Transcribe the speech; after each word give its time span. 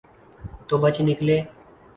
تو 0.67 0.73
بچ 0.83 0.95
نکلے۔ 1.07 1.37